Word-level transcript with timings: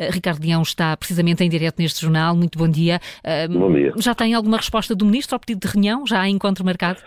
Uh, 0.00 0.10
Ricardo 0.12 0.42
Leão 0.42 0.62
está 0.62 0.96
precisamente 0.96 1.44
em 1.44 1.48
direto 1.48 1.78
neste 1.78 2.00
jornal. 2.00 2.34
Muito 2.34 2.58
bom 2.58 2.68
dia. 2.68 3.00
Uh, 3.24 3.58
bom 3.58 3.72
dia. 3.72 3.92
Já 3.98 4.14
tem 4.14 4.34
alguma 4.34 4.56
resposta 4.56 4.94
do 4.94 5.04
Ministro 5.04 5.34
ao 5.34 5.40
pedido 5.40 5.66
de 5.66 5.72
reunião? 5.72 6.06
Já 6.06 6.22
há 6.22 6.28
encontro 6.28 6.64
marcado? 6.64 7.00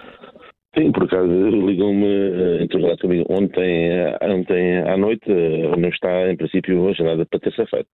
Sim, 0.77 0.91
por 0.91 1.03
acaso 1.03 1.25
ligam-me, 1.25 2.05
uh, 2.05 2.63
interrogaram 2.63 2.97
comigo 2.97 3.25
ontem, 3.29 3.91
ontem 4.21 4.77
à 4.79 4.97
noite, 4.97 5.29
não 5.77 5.89
está 5.89 6.29
em 6.29 6.35
princípio 6.35 6.89
agendada 6.89 7.25
para 7.25 7.39
terça-feira. 7.39 7.87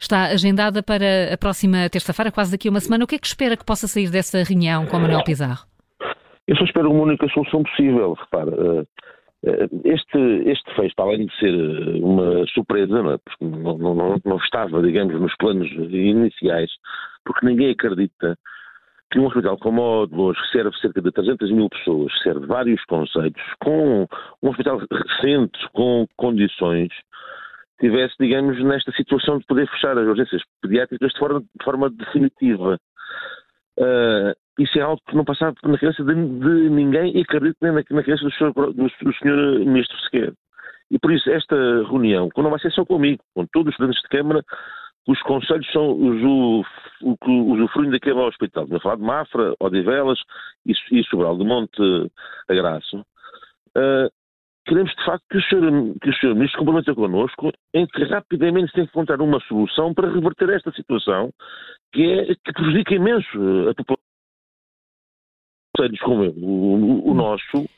Está 0.00 0.24
agendada 0.26 0.82
para 0.82 1.34
a 1.34 1.36
próxima 1.36 1.88
terça-feira, 1.90 2.32
quase 2.32 2.52
daqui 2.52 2.68
a 2.68 2.70
uma 2.70 2.80
semana. 2.80 3.04
O 3.04 3.06
que 3.06 3.16
é 3.16 3.18
que 3.18 3.26
espera 3.26 3.56
que 3.56 3.64
possa 3.64 3.86
sair 3.86 4.10
dessa 4.10 4.42
reunião 4.42 4.86
com 4.86 4.98
Manuel 4.98 5.22
Pizarro? 5.22 5.66
Eu 6.46 6.56
só 6.56 6.64
espero 6.64 6.90
uma 6.90 7.04
única 7.04 7.26
solução 7.28 7.62
possível. 7.62 8.14
Repara, 8.14 8.50
eh, 8.50 8.84
este, 9.84 10.18
este 10.46 10.74
fecho, 10.74 10.94
para 10.96 11.04
além 11.06 11.26
de 11.26 11.38
ser 11.38 11.54
eh, 11.54 11.98
uma 12.00 12.46
surpresa, 12.48 13.02
não, 13.02 13.12
é? 13.12 13.18
porque 13.18 13.44
não, 13.44 13.78
não, 13.78 14.20
não, 14.24 14.36
estava, 14.38 14.82
digamos, 14.82 15.20
nos 15.20 15.36
planos 15.36 15.70
iniciais, 15.70 16.70
porque 17.24 17.44
ninguém 17.46 17.70
acredita 17.70 18.38
que 19.10 19.18
um 19.18 19.26
hospital 19.26 19.58
como 19.58 19.82
o 19.82 20.06
de 20.06 20.14
Lourdes, 20.14 20.42
que 20.42 20.58
serve 20.58 20.76
cerca 20.78 21.00
de 21.00 21.12
300 21.12 21.50
mil 21.52 21.68
pessoas, 21.68 22.12
serve 22.22 22.46
vários 22.46 22.82
conceitos, 22.86 23.42
com 23.62 24.08
um 24.42 24.48
hospital 24.48 24.80
recente, 24.90 25.58
com 25.72 26.06
condições, 26.16 26.88
tivesse, 27.80 28.14
digamos, 28.18 28.62
nesta 28.64 28.92
situação 28.92 29.38
de 29.38 29.46
poder 29.46 29.68
fechar 29.68 29.96
as 29.98 30.06
urgências 30.06 30.42
pediátricas 30.62 31.12
de 31.12 31.18
forma, 31.18 31.40
de 31.40 31.64
forma 31.64 31.90
definitiva. 31.90 32.78
Uh, 33.78 34.43
isso 34.58 34.78
é 34.78 34.82
algo 34.82 35.00
que 35.08 35.16
não 35.16 35.24
passava 35.24 35.54
na 35.64 35.78
cabeça 35.78 36.04
de, 36.04 36.14
de 36.14 36.70
ninguém 36.70 37.16
e 37.16 37.22
acredito 37.22 37.56
nem 37.60 37.72
na, 37.72 37.82
na 37.90 38.02
cabeça 38.02 38.24
do 38.24 38.32
senhor, 38.32 38.52
do, 38.52 38.72
do 38.72 39.14
senhor 39.18 39.58
Ministro 39.60 39.98
sequer. 40.00 40.32
E 40.90 40.98
por 40.98 41.12
isso 41.12 41.28
esta 41.30 41.56
reunião, 41.56 42.28
que 42.28 42.40
não 42.40 42.50
vai 42.50 42.60
ser 42.60 42.70
só 42.70 42.84
comigo, 42.84 43.22
com 43.34 43.46
todos 43.46 43.72
os 43.72 43.76
presidentes 43.76 44.02
de 44.02 44.08
Câmara, 44.08 44.44
os 45.06 45.20
conselhos 45.22 45.70
são 45.72 45.92
os, 45.92 46.66
que 47.22 47.30
usufruem 47.30 47.90
daquele 47.90 48.20
hospital. 48.20 48.66
A 48.72 48.80
falar 48.80 48.96
de 48.96 49.02
Mafra, 49.02 49.54
Odivelas 49.60 50.18
e, 50.64 50.72
e 50.92 51.04
Sobral, 51.04 51.36
de 51.36 51.44
Monte 51.44 52.10
Agraço. 52.48 53.00
Uh, 53.76 54.08
queremos 54.66 54.92
de 54.94 55.04
facto 55.04 55.24
que 55.30 55.38
o 55.38 55.42
senhor, 55.42 55.94
que 56.00 56.10
o 56.10 56.14
senhor 56.14 56.34
Ministro 56.34 56.60
comprometa 56.60 56.94
connosco 56.94 57.52
em 57.74 57.86
que 57.86 58.04
rapidamente 58.04 58.68
se 58.68 58.74
tem 58.74 58.84
que 58.84 58.90
encontrar 58.90 59.20
uma 59.20 59.40
solução 59.40 59.92
para 59.92 60.10
reverter 60.10 60.48
esta 60.50 60.72
situação 60.72 61.30
que, 61.92 62.02
é, 62.02 62.34
que 62.34 62.52
prejudica 62.52 62.94
imenso 62.94 63.68
a 63.68 63.74
população 63.74 64.03
conselhos 65.74 66.00
como 66.00 66.24
o, 66.24 66.74
o, 66.74 67.10
o 67.10 67.14
nosso, 67.14 67.68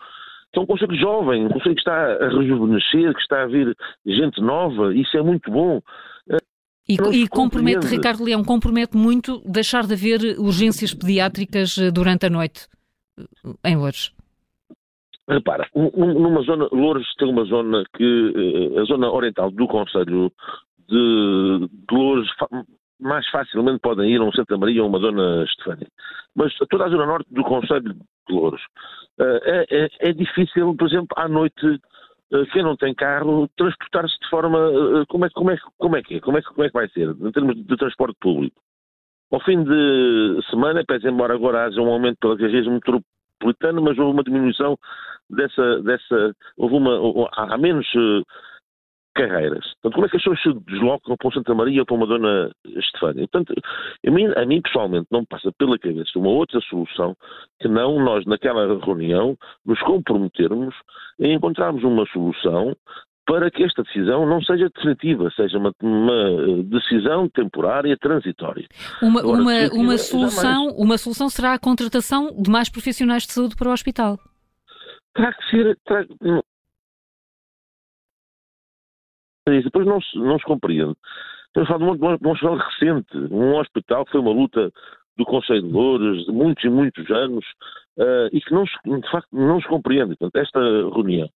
é 0.54 0.60
um 0.60 0.66
conselho 0.66 0.96
jovem, 0.96 1.46
um 1.46 1.50
conselho 1.50 1.74
que 1.74 1.80
está 1.80 2.14
a 2.14 2.28
rejuvenescer, 2.28 3.12
que 3.14 3.20
está 3.20 3.42
a 3.42 3.46
vir 3.46 3.76
gente 4.06 4.40
nova, 4.40 4.94
isso 4.94 5.16
é 5.16 5.22
muito 5.22 5.50
bom. 5.50 5.80
E, 6.88 6.94
e 6.94 7.28
compromete, 7.28 7.86
Ricardo 7.88 8.22
Leão, 8.22 8.44
compromete 8.44 8.96
muito 8.96 9.42
deixar 9.44 9.84
de 9.86 9.94
haver 9.94 10.38
urgências 10.38 10.94
pediátricas 10.94 11.76
eh, 11.78 11.90
durante 11.90 12.26
a 12.26 12.30
noite 12.30 12.68
eh, 13.18 13.70
em 13.70 13.76
Lourdes. 13.76 14.12
Repara, 15.28 15.68
numa 15.74 16.42
zona, 16.42 16.68
Lourdes 16.70 17.12
tem 17.16 17.28
uma 17.28 17.44
zona 17.44 17.84
que, 17.96 18.32
eh, 18.36 18.80
a 18.80 18.84
zona 18.84 19.10
oriental 19.10 19.50
do 19.50 19.66
Conselho 19.66 20.32
de, 20.88 21.68
de 21.68 21.94
Lourdes 21.94 22.30
mais 23.00 23.28
facilmente 23.28 23.80
podem 23.80 24.10
ir 24.10 24.20
a 24.20 24.24
um 24.24 24.32
Santa 24.32 24.56
Maria 24.56 24.82
ou 24.82 24.88
uma 24.88 24.98
Dona 24.98 25.44
Estefânia. 25.44 25.86
Mas 26.34 26.54
toda 26.70 26.84
a 26.84 26.88
zona 26.88 27.06
norte 27.06 27.32
do 27.32 27.42
Conselho 27.42 27.94
de 27.94 28.34
Louros 28.34 28.62
uh, 29.20 29.40
é, 29.44 29.66
é, 29.70 29.88
é, 30.00 30.12
difícil, 30.12 30.74
por 30.76 30.88
exemplo, 30.88 31.08
à 31.16 31.28
noite, 31.28 31.66
uh, 31.66 32.46
quem 32.52 32.62
não 32.62 32.76
tem 32.76 32.94
carro, 32.94 33.48
transportar-se 33.56 34.18
de 34.20 34.28
forma. 34.28 34.58
Uh, 34.58 35.06
como, 35.08 35.26
é, 35.26 35.30
como, 35.30 35.50
é, 35.50 35.58
como 35.78 35.96
é 35.96 36.02
que 36.02 36.16
é? 36.16 36.20
Como 36.20 36.38
é, 36.38 36.42
como 36.42 36.64
é 36.64 36.68
que 36.68 36.74
vai 36.74 36.88
ser, 36.88 37.10
em 37.10 37.32
termos 37.32 37.56
de 37.56 37.76
transporte 37.76 38.16
público? 38.20 38.60
Ao 39.32 39.40
fim 39.40 39.62
de 39.64 40.40
semana, 40.50 40.84
pese 40.86 41.08
embora 41.08 41.34
agora 41.34 41.64
haja 41.64 41.80
um 41.80 41.90
aumento 41.90 42.18
pela 42.20 42.36
região 42.36 42.74
metropolitana, 42.74 43.80
mas 43.80 43.98
houve 43.98 44.12
uma 44.12 44.22
diminuição 44.22 44.78
dessa. 45.28 45.82
dessa 45.82 46.32
houve 46.56 46.76
uma. 46.76 47.28
Há 47.32 47.58
menos 47.58 47.86
carreiras. 49.16 49.64
Portanto, 49.82 49.94
como 49.94 50.06
é 50.06 50.08
que 50.08 50.16
as 50.16 50.22
pessoas 50.22 50.42
se 50.42 50.52
deslocam 50.70 51.16
para 51.16 51.28
o 51.28 51.32
Santa 51.32 51.54
Maria 51.54 51.80
ou 51.80 51.86
para 51.86 51.96
uma 51.96 52.06
Dona 52.06 52.50
Estefânia? 52.64 53.26
Portanto, 53.28 53.54
a 54.06 54.10
mim, 54.10 54.26
a 54.36 54.46
mim 54.46 54.60
pessoalmente 54.60 55.06
não 55.10 55.20
me 55.20 55.26
passa 55.26 55.50
pela 55.58 55.78
cabeça 55.78 56.18
uma 56.18 56.28
outra 56.28 56.60
solução 56.60 57.16
que 57.60 57.68
não 57.68 57.98
nós, 57.98 58.24
naquela 58.26 58.78
reunião, 58.84 59.36
nos 59.64 59.80
comprometermos 59.80 60.74
em 61.18 61.34
encontrarmos 61.34 61.82
uma 61.82 62.06
solução 62.06 62.76
para 63.26 63.50
que 63.50 63.64
esta 63.64 63.82
decisão 63.82 64.24
não 64.24 64.40
seja 64.40 64.70
definitiva, 64.72 65.28
seja 65.34 65.58
uma, 65.58 65.72
uma 65.82 66.62
decisão 66.62 67.28
temporária, 67.28 67.96
transitória. 67.96 68.66
Uma, 69.02 69.20
Agora, 69.20 69.42
uma, 69.42 69.68
uma, 69.72 69.98
solução, 69.98 70.68
uma 70.76 70.96
solução 70.96 71.28
será 71.28 71.54
a 71.54 71.58
contratação 71.58 72.30
de 72.40 72.48
mais 72.48 72.68
profissionais 72.68 73.24
de 73.26 73.32
saúde 73.32 73.56
para 73.56 73.68
o 73.68 73.72
hospital. 73.72 74.16
Terá 75.12 75.32
que 75.32 75.50
ser. 75.50 75.76
Terá, 75.84 76.04
depois 79.46 79.86
não 79.86 80.00
se, 80.00 80.18
não 80.18 80.38
se 80.38 80.44
compreende. 80.44 80.96
Estamos 81.48 81.70
a 81.70 81.78
falar 81.78 81.96
de 81.96 82.26
um, 82.26 82.30
hospital 82.30 82.56
recente, 82.56 83.16
um 83.32 83.56
hospital 83.56 84.04
que 84.04 84.12
foi 84.12 84.20
uma 84.20 84.32
luta 84.32 84.72
do 85.16 85.24
Conselho 85.24 85.62
de 85.62 85.72
Louros 85.72 86.26
de 86.26 86.32
muitos 86.32 86.64
e 86.64 86.68
muitos 86.68 87.10
anos 87.10 87.44
uh, 87.98 88.28
e 88.32 88.40
que 88.40 88.52
não 88.52 88.66
se, 88.66 88.74
de 88.84 89.10
facto 89.10 89.28
não 89.32 89.60
se 89.60 89.68
compreende. 89.68 90.16
Portanto, 90.16 90.36
esta 90.36 90.60
reunião 90.60 91.28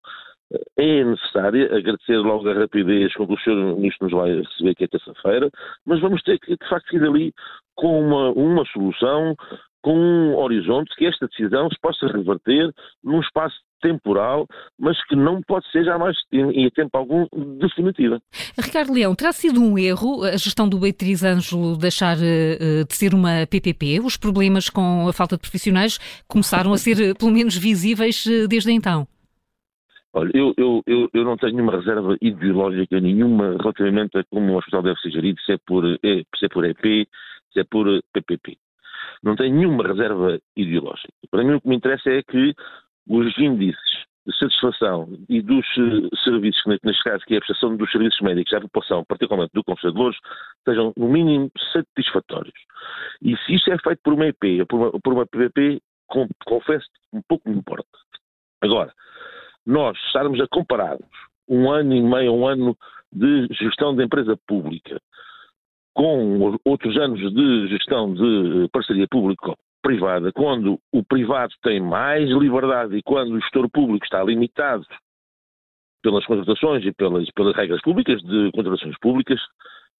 uh, 0.53 0.59
é 0.77 1.05
necessária, 1.05 1.75
agradecer 1.75 2.19
logo 2.19 2.49
a 2.49 2.55
rapidez 2.55 3.15
com 3.15 3.27
que 3.27 3.33
o 3.33 3.39
Sr. 3.39 3.77
Ministro 3.77 4.09
nos 4.09 4.13
vai 4.13 4.37
receber 4.37 4.71
aqui 4.71 4.85
é 4.85 4.89
terça-feira, 4.89 5.51
mas 5.87 6.01
vamos 6.01 6.23
ter 6.23 6.39
que, 6.39 6.55
de 6.55 6.69
facto, 6.69 6.95
ir 6.95 7.03
ali 7.03 7.33
com 7.75 7.99
uma, 8.01 8.31
uma 8.33 8.65
solução, 8.67 9.35
com 9.83 9.97
um 9.97 10.37
horizonte 10.37 10.95
que 10.97 11.07
esta 11.07 11.27
decisão 11.29 11.71
se 11.71 11.81
possa 11.81 12.07
reverter 12.09 12.71
num 13.03 13.21
espaço 13.21 13.57
temporal, 13.81 14.47
mas 14.79 15.03
que 15.07 15.17
não 15.17 15.41
pode 15.43 15.71
ser 15.71 15.85
jamais 15.85 16.17
em 16.33 16.69
tempo 16.71 16.97
algum 16.97 17.27
definitiva. 17.59 18.21
Ricardo 18.59 18.93
Leão, 18.93 19.15
terá 19.15 19.33
sido 19.33 19.61
um 19.61 19.79
erro 19.79 20.25
a 20.25 20.37
gestão 20.37 20.69
do 20.69 20.79
Beatriz 20.79 21.25
Ângelo 21.25 21.77
deixar 21.77 22.17
uh, 22.17 22.85
de 22.87 22.95
ser 22.95 23.15
uma 23.15 23.47
PPP? 23.47 24.01
Os 24.01 24.17
problemas 24.17 24.69
com 24.69 25.09
a 25.09 25.13
falta 25.13 25.37
de 25.37 25.43
profissionais 25.43 25.99
começaram 26.29 26.73
a 26.73 26.79
ser 26.79 27.01
eh, 27.01 27.15
pelo 27.15 27.31
menos 27.31 27.57
visíveis 27.57 28.25
uh, 28.27 28.49
desde 28.49 28.73
então? 28.73 29.07
Olha, 30.13 30.31
eu, 30.35 30.53
eu, 30.57 30.83
eu, 30.87 31.09
eu, 31.15 31.25
não 31.25 31.37
tenho 31.37 31.55
nenhuma 31.55 31.77
reserva 31.77 32.17
ideológica 32.21 32.99
nenhuma 33.01 33.57
relativamente 33.61 34.19
a 34.19 34.25
como 34.25 34.53
o 34.53 34.59
hospital 34.59 34.83
deve 34.83 34.99
ser 35.01 35.11
gerido, 35.11 35.41
se 35.41 35.53
é 35.53 35.59
por, 35.59 35.85
é, 35.87 36.23
se 36.37 36.47
é 36.47 36.49
por 36.49 36.65
EP, 36.65 37.09
se 37.53 37.61
é 37.61 37.65
por 37.65 37.87
PPP. 38.13 38.59
Não 39.23 39.37
tenho 39.37 39.55
nenhuma 39.55 39.87
reserva 39.87 40.41
ideológica. 40.57 41.13
Para 41.31 41.45
mim 41.45 41.55
o 41.55 41.61
que 41.61 41.69
me 41.69 41.77
interessa 41.77 42.11
é 42.11 42.23
que 42.23 42.55
os 43.11 43.37
índices 43.39 44.05
de 44.25 44.39
satisfação 44.39 45.09
e 45.29 45.43
dos 45.43 45.67
uh, 45.77 46.17
serviços, 46.23 46.63
neste 46.85 47.03
caso 47.03 47.25
que 47.25 47.35
é 47.35 47.39
a 47.39 47.41
prestação 47.41 47.77
dos 47.77 47.91
serviços 47.91 48.21
médicos 48.21 48.53
à 48.53 48.61
população, 48.61 49.05
particularmente 49.05 49.53
do 49.53 49.65
Conselho 49.65 49.93
de 49.93 49.99
Louros, 49.99 50.19
sejam 50.65 50.93
no 50.97 51.09
mínimo 51.09 51.51
satisfatórios. 51.73 52.55
E 53.21 53.37
se 53.39 53.55
isto 53.55 53.73
é 53.73 53.79
feito 53.79 54.01
por 54.05 54.15
uma 54.15 54.27
EP 54.27 54.61
ou 54.61 54.67
por 54.67 54.77
uma, 54.79 55.01
por 55.01 55.13
uma 55.13 55.27
PVP, 55.27 55.81
confesso 56.47 56.87
um 57.13 57.21
pouco 57.29 57.49
me 57.49 57.57
importa. 57.57 57.99
Agora, 58.61 58.93
nós 59.67 59.99
estarmos 60.07 60.41
a 60.41 60.47
compararmos 60.47 61.09
um 61.49 61.69
ano 61.69 61.93
e 61.93 62.01
meio, 62.01 62.33
um 62.33 62.47
ano 62.47 62.77
de 63.13 63.49
gestão 63.53 63.97
de 63.97 64.05
empresa 64.05 64.39
pública 64.47 65.01
com 65.95 66.57
outros 66.65 66.97
anos 66.97 67.19
de 67.19 67.69
gestão 67.69 68.15
de 68.15 68.69
parceria 68.73 69.09
público 69.11 69.57
privada, 69.83 70.33
quando 70.33 70.79
o 70.93 71.05
privado 71.05 71.53
tem 71.63 71.81
mais 71.81 72.29
liberdade 72.29 72.97
e 72.97 73.03
quando 73.03 73.33
o 73.33 73.41
gestor 73.41 73.69
público 73.71 74.05
está 74.05 74.23
limitado 74.23 74.85
pelas 76.03 76.25
contratações 76.25 76.85
e 76.85 76.93
pelas, 76.93 77.31
pelas 77.31 77.57
regras 77.57 77.81
públicas 77.83 78.21
de 78.23 78.51
contratações 78.53 78.97
públicas, 78.99 79.41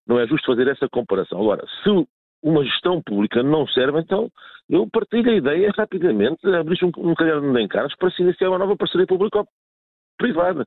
não 0.07 0.19
é 0.19 0.27
justo 0.27 0.45
fazer 0.47 0.67
essa 0.67 0.87
comparação. 0.89 1.39
Agora, 1.39 1.65
se 1.83 2.07
uma 2.43 2.63
gestão 2.63 3.01
pública 3.01 3.43
não 3.43 3.67
serve, 3.67 3.99
então 3.99 4.29
eu 4.69 4.87
partilho 4.91 5.31
a 5.31 5.35
ideia 5.35 5.71
rapidamente, 5.77 6.47
abrir 6.47 6.83
um, 6.83 6.91
um 6.97 7.13
caderno 7.13 7.53
de 7.53 7.61
encargos 7.61 7.95
para 7.95 8.09
se 8.11 8.21
iniciar 8.21 8.49
uma 8.49 8.57
nova 8.57 8.75
parceria 8.75 9.05
público-privada. 9.05 10.65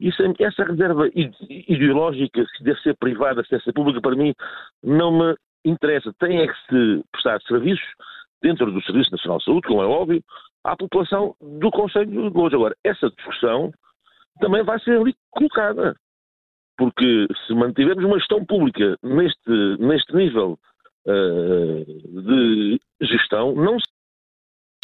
Isso, 0.00 0.22
essa 0.38 0.64
reserva 0.64 1.08
ideológica, 1.14 2.44
se 2.56 2.64
deve 2.64 2.80
ser 2.80 2.96
privada, 2.96 3.42
se 3.42 3.50
deve 3.50 3.64
ser 3.64 3.72
pública, 3.72 4.00
para 4.00 4.16
mim, 4.16 4.34
não 4.82 5.12
me 5.12 5.36
interessa. 5.64 6.12
Tem 6.18 6.40
é 6.40 6.46
que 6.46 6.54
se 6.68 7.04
prestar 7.10 7.40
serviços 7.42 7.86
dentro 8.44 8.70
do 8.70 8.82
Serviço 8.82 9.10
Nacional 9.10 9.38
de 9.38 9.44
Saúde, 9.44 9.66
como 9.66 9.82
é 9.82 9.86
óbvio, 9.86 10.22
à 10.62 10.76
população 10.76 11.34
do 11.40 11.70
Conselho 11.70 12.10
de 12.10 12.16
Lourdes. 12.18 12.54
Agora, 12.54 12.76
essa 12.84 13.08
discussão 13.08 13.72
também 14.38 14.62
vai 14.62 14.78
ser 14.80 15.00
ali 15.00 15.14
colocada. 15.30 15.96
Porque 16.76 17.26
se 17.46 17.54
mantivermos 17.54 18.04
uma 18.04 18.18
gestão 18.18 18.44
pública 18.44 18.98
neste, 19.02 19.50
neste 19.78 20.14
nível 20.14 20.58
uh, 21.06 22.22
de 22.22 22.80
gestão, 23.00 23.54
não 23.54 23.78
se 23.78 23.86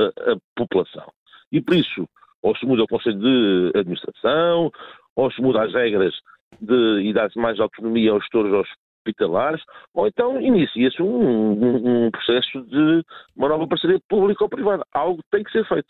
a, 0.01 0.33
a 0.33 0.37
população. 0.57 1.13
E 1.53 1.61
por 1.61 1.75
isso, 1.75 2.09
ou 2.43 2.57
se 2.57 2.65
muda 2.65 2.85
o 2.85 2.89
Conselho 2.89 3.19
de 3.19 3.79
Administração, 3.79 4.71
ou 5.17 5.31
se 5.33 5.43
muda 5.43 5.65
as 5.65 5.75
regras 5.75 6.15
de, 6.61 7.03
e 7.03 7.13
dá-se 7.13 7.39
mais 7.39 7.61
autonomia 7.61 8.13
aos 8.13 8.23
gestores 8.23 8.53
hospitalares, 9.01 9.63
ou 9.95 10.07
então 10.07 10.41
inicia-se 10.41 11.03
um, 11.03 11.07
um, 11.07 12.07
um, 12.07 12.11
processo 12.11 12.63
de 12.67 13.03
uma 13.37 13.49
nova 13.49 13.67
parceria 13.67 14.01
pública 14.09 14.45
ou 14.45 14.51
privada. 14.51 14.85
Algo 14.93 15.23
tem 15.31 15.43
que 15.43 15.51
ser 15.51 15.67
feito. 15.67 15.89